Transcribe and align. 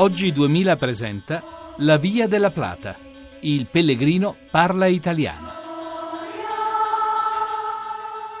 Oggi 0.00 0.30
2000 0.30 0.76
presenta 0.76 1.42
La 1.78 1.96
Via 1.96 2.28
della 2.28 2.50
Plata. 2.50 2.94
Il 3.42 3.66
pellegrino 3.66 4.36
parla 4.48 4.86
italiano. 4.86 5.50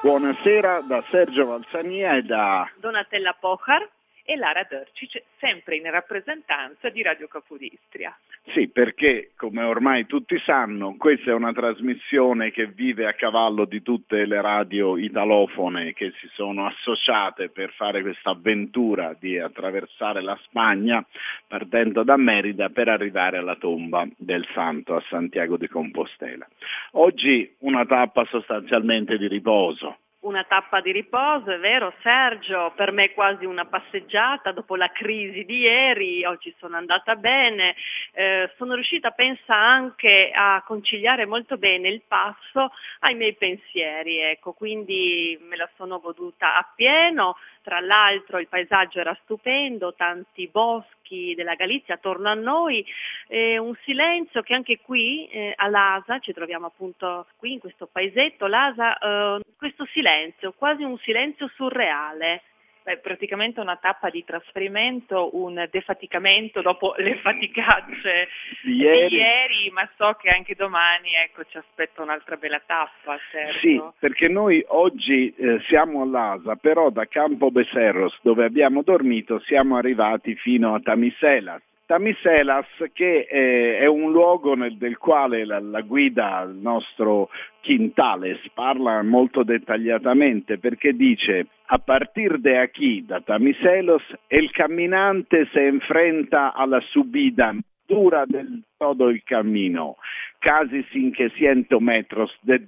Buonasera 0.00 0.82
da 0.82 1.02
Sergio 1.10 1.46
Valsania 1.46 2.16
e 2.16 2.22
da 2.22 2.70
Donatella 2.76 3.34
Pochar 3.40 3.88
e 4.22 4.36
Lara 4.36 4.68
Dörcic, 4.70 5.20
sempre 5.40 5.74
in 5.74 5.90
rappresentanza 5.90 6.90
di 6.90 7.02
Radio 7.02 7.26
Capodistria. 7.26 8.16
Sì, 8.54 8.68
perché 8.68 9.32
come 9.36 9.62
ormai 9.62 10.06
tutti 10.06 10.40
sanno, 10.44 10.96
questa 10.96 11.30
è 11.30 11.34
una 11.34 11.52
trasmissione 11.52 12.50
che 12.50 12.66
vive 12.66 13.06
a 13.06 13.12
cavallo 13.12 13.66
di 13.66 13.82
tutte 13.82 14.24
le 14.24 14.40
radio 14.40 14.96
italofone 14.96 15.92
che 15.92 16.12
si 16.18 16.28
sono 16.32 16.66
associate 16.66 17.50
per 17.50 17.72
fare 17.72 18.00
questa 18.00 18.30
avventura 18.30 19.14
di 19.18 19.38
attraversare 19.38 20.22
la 20.22 20.38
Spagna 20.44 21.04
partendo 21.46 22.02
da 22.04 22.16
Merida 22.16 22.70
per 22.70 22.88
arrivare 22.88 23.36
alla 23.36 23.56
tomba 23.56 24.08
del 24.16 24.46
santo 24.54 24.96
a 24.96 25.04
Santiago 25.08 25.58
di 25.58 25.68
Compostela. 25.68 26.48
Oggi 26.92 27.54
una 27.60 27.84
tappa 27.84 28.24
sostanzialmente 28.24 29.18
di 29.18 29.28
riposo, 29.28 29.98
una 30.20 30.44
tappa 30.44 30.80
di 30.80 30.90
riposo, 30.90 31.52
è 31.52 31.58
vero 31.58 31.94
Sergio, 32.02 32.72
per 32.74 32.90
me 32.90 33.12
quasi 33.12 33.44
una 33.44 33.66
passeggiata 33.66 34.50
dopo 34.50 34.74
la 34.74 34.90
crisi 34.90 35.44
di 35.44 35.58
ieri, 35.58 36.24
oggi 36.24 36.52
sono 36.58 36.76
andata 36.76 37.14
bene, 37.14 37.76
eh, 38.12 38.52
sono 38.56 38.74
riuscita 38.74 39.10
pensa 39.12 39.54
anche 39.54 40.30
a 40.34 40.62
conciliare 40.66 41.24
molto 41.24 41.56
bene 41.56 41.88
il 41.88 42.02
passo 42.06 42.72
ai 43.00 43.14
miei 43.14 43.34
pensieri, 43.34 44.18
ecco, 44.18 44.52
quindi 44.52 45.38
me 45.40 45.56
la 45.56 45.68
sono 45.76 46.00
goduta 46.00 46.56
appieno, 46.56 47.36
tra 47.62 47.78
l'altro 47.78 48.38
il 48.38 48.48
paesaggio 48.48 48.98
era 48.98 49.16
stupendo, 49.22 49.94
tanti 49.94 50.48
boschi 50.48 50.97
della 51.34 51.54
Galizia 51.54 51.94
attorno 51.94 52.28
a 52.28 52.34
noi, 52.34 52.84
eh, 53.28 53.58
un 53.58 53.74
silenzio 53.84 54.42
che 54.42 54.54
anche 54.54 54.78
qui 54.80 55.26
eh, 55.28 55.52
a 55.56 55.68
Lasa, 55.68 56.18
ci 56.18 56.32
troviamo 56.32 56.66
appunto 56.66 57.26
qui 57.36 57.52
in 57.52 57.58
questo 57.58 57.88
paesetto, 57.90 58.46
Lasa, 58.46 58.96
eh, 58.98 59.40
questo 59.56 59.86
silenzio, 59.92 60.52
quasi 60.56 60.82
un 60.82 60.98
silenzio 60.98 61.50
surreale. 61.54 62.42
Beh, 62.88 63.00
praticamente 63.00 63.60
una 63.60 63.76
tappa 63.76 64.08
di 64.08 64.24
trasferimento, 64.24 65.36
un 65.36 65.68
defaticamento 65.70 66.62
dopo 66.62 66.94
le 66.96 67.16
faticacce 67.16 68.28
di 68.62 68.76
ieri. 68.76 69.08
di 69.08 69.16
ieri, 69.16 69.70
ma 69.72 69.86
so 69.98 70.16
che 70.18 70.30
anche 70.30 70.54
domani 70.54 71.10
ecco, 71.22 71.44
ci 71.44 71.58
aspetta 71.58 72.00
un'altra 72.00 72.36
bella 72.36 72.62
tappa. 72.64 73.18
Certo. 73.30 73.58
Sì, 73.58 73.78
perché 73.98 74.28
noi 74.28 74.64
oggi 74.68 75.34
eh, 75.36 75.60
siamo 75.68 76.00
all'Asa, 76.00 76.56
però 76.56 76.88
da 76.88 77.04
Campo 77.04 77.50
Becerros, 77.50 78.18
dove 78.22 78.46
abbiamo 78.46 78.80
dormito, 78.80 79.38
siamo 79.40 79.76
arrivati 79.76 80.34
fino 80.36 80.74
a 80.74 80.80
Tamiselas 80.80 81.60
Tamiselas 81.88 82.66
che 82.92 83.26
eh, 83.26 83.78
è 83.78 83.86
un 83.86 84.12
luogo 84.12 84.54
nel, 84.54 84.76
del 84.76 84.98
quale 84.98 85.46
la, 85.46 85.58
la, 85.58 85.80
guida, 85.80 86.42
il 86.42 86.56
nostro 86.56 87.30
Quintales, 87.62 88.38
parla 88.52 89.02
molto 89.02 89.42
dettagliatamente 89.42 90.58
perché 90.58 90.92
dice 90.92 91.46
a 91.64 91.78
partir 91.78 92.40
de 92.40 92.58
aquí, 92.58 93.06
da 93.06 93.22
Tamiselos, 93.22 94.02
el 94.28 94.50
caminante 94.50 95.48
se 95.50 95.66
enfrenta 95.66 96.52
alla 96.52 96.80
subida 96.92 97.54
dura 97.86 98.26
del 98.26 98.64
todo 98.76 99.08
el 99.08 99.22
camino, 99.24 99.96
casi 100.40 100.82
sin 100.92 101.12
que 101.12 101.30
ciento 101.30 101.80
metros 101.80 102.30
de 102.42 102.58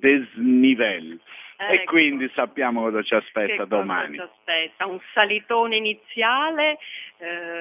desnivel. 0.00 1.20
Eh, 1.56 1.74
e 1.74 1.84
quindi 1.84 2.28
sappiamo 2.34 2.82
cosa 2.82 3.02
ci 3.02 3.14
aspetta 3.14 3.64
domani. 3.64 4.16
Ci 4.16 4.22
aspetta 4.22 4.86
un 4.86 4.98
salitone 5.12 5.76
iniziale, 5.76 6.78
eh, 7.18 7.53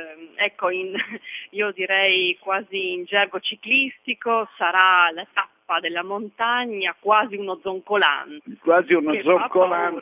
ecco, 0.43 0.69
in, 0.69 0.93
io 1.51 1.71
direi 1.71 2.37
quasi 2.39 2.93
in 2.93 3.05
gergo 3.05 3.39
ciclistico, 3.39 4.47
sarà 4.57 5.09
la 5.11 5.25
tappa 5.31 5.79
della 5.79 6.03
montagna, 6.03 6.95
quasi 6.99 7.35
uno 7.35 7.59
zoncolan. 7.61 8.39
Quasi 8.61 8.93
uno 8.93 9.13
zoncolan, 9.21 9.99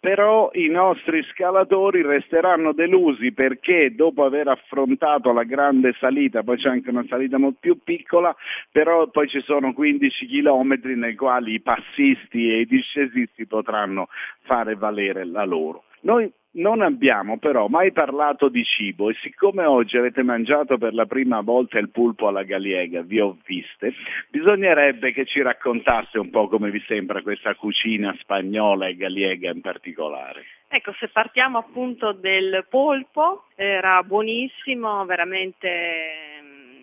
però 0.00 0.50
i 0.54 0.68
nostri 0.68 1.22
scalatori 1.32 2.02
resteranno 2.02 2.72
delusi 2.72 3.32
perché 3.32 3.94
dopo 3.94 4.24
aver 4.24 4.48
affrontato 4.48 5.32
la 5.32 5.44
grande 5.44 5.94
salita, 6.00 6.42
poi 6.42 6.56
c'è 6.56 6.70
anche 6.70 6.90
una 6.90 7.04
salita 7.08 7.38
molto 7.38 7.58
più 7.60 7.78
piccola, 7.82 8.34
però 8.70 9.08
poi 9.08 9.28
ci 9.28 9.40
sono 9.42 9.72
15 9.72 10.26
chilometri 10.26 10.96
nei 10.96 11.14
quali 11.14 11.54
i 11.54 11.60
passisti 11.60 12.50
e 12.50 12.60
i 12.60 12.66
discesisti 12.66 13.46
potranno 13.46 14.08
fare 14.42 14.74
valere 14.74 15.24
la 15.24 15.44
loro. 15.44 15.84
Noi 16.02 16.30
non 16.54 16.82
abbiamo 16.82 17.38
però 17.38 17.68
mai 17.68 17.92
parlato 17.92 18.48
di 18.48 18.62
cibo 18.64 19.08
e 19.08 19.16
siccome 19.22 19.64
oggi 19.64 19.96
avete 19.96 20.22
mangiato 20.22 20.76
per 20.76 20.92
la 20.92 21.06
prima 21.06 21.40
volta 21.40 21.78
il 21.78 21.90
pulpo 21.90 22.28
alla 22.28 22.42
galliega, 22.42 23.02
vi 23.02 23.20
ho 23.20 23.38
viste, 23.46 23.94
bisognerebbe 24.28 25.12
che 25.12 25.24
ci 25.24 25.40
raccontasse 25.40 26.18
un 26.18 26.30
po' 26.30 26.48
come 26.48 26.70
vi 26.70 26.82
sembra 26.86 27.22
questa 27.22 27.54
cucina 27.54 28.14
spagnola 28.20 28.88
e 28.88 28.96
galliega 28.96 29.50
in 29.50 29.60
particolare. 29.60 30.44
Ecco, 30.68 30.92
se 30.98 31.08
partiamo 31.08 31.58
appunto 31.58 32.12
del 32.12 32.66
polpo, 32.68 33.44
era 33.54 34.02
buonissimo, 34.02 35.04
veramente 35.04 36.41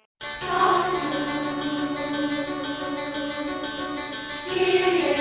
Hear 4.53 5.20